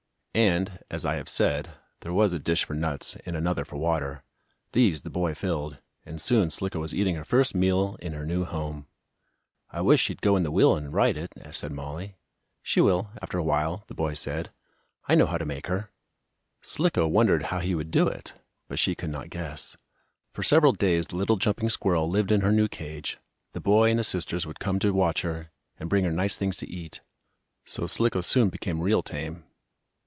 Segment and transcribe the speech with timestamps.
[0.33, 4.23] And, as I have said, there was a dish for nuts and another for water.
[4.71, 8.45] These the boy filled, and soon Slicko was eating her first meal in her new
[8.45, 8.87] home.
[9.71, 12.15] "I wish she'd go in the wheel, and ride it," said Mollie.
[12.63, 14.51] "She will, after a while," the boy said.
[15.05, 15.91] "I know how to make her."
[16.61, 18.31] Slicko wondered how he would do it,
[18.69, 19.75] but she could not guess.
[20.31, 23.17] For several days the little jumping squirrel lived in her new cage.
[23.51, 26.55] The boy and his sisters would come to watch her, and bring her nice things
[26.55, 27.01] to eat,
[27.65, 29.43] so Slicko soon became real tame.